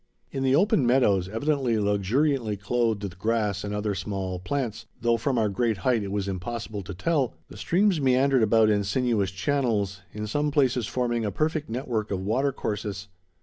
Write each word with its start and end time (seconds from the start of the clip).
In 0.31 0.41
the 0.41 0.55
open 0.55 0.83
meadows, 0.87 1.29
evidently 1.29 1.77
luxuriantly 1.77 2.57
clothed 2.57 3.03
with 3.03 3.19
grass 3.19 3.63
and 3.63 3.71
other 3.71 3.93
small 3.93 4.39
plants, 4.39 4.87
though 4.99 5.15
from 5.17 5.37
our 5.37 5.47
great 5.47 5.77
height 5.77 6.01
it 6.01 6.11
was 6.11 6.27
impossible 6.27 6.81
to 6.81 6.95
tell, 6.95 7.35
the 7.49 7.55
streams 7.55 8.01
meandered 8.01 8.41
about 8.41 8.71
in 8.71 8.83
sinuous 8.83 9.29
channels, 9.29 10.01
in 10.11 10.25
some 10.25 10.49
places 10.49 10.87
forming 10.87 11.23
a 11.23 11.29
perfect 11.29 11.69
network 11.69 12.09
of 12.09 12.19
watercourses. 12.25 13.09